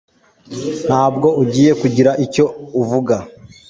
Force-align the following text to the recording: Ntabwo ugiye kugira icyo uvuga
Ntabwo 0.87 1.27
ugiye 1.41 1.71
kugira 1.81 2.11
icyo 2.25 2.45
uvuga 2.81 3.15